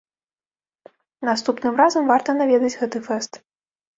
Наступным 1.29 1.77
разам 1.81 2.03
варта 2.13 2.35
наведаць 2.39 2.75
гэты 2.81 2.97
фэст. 3.09 3.41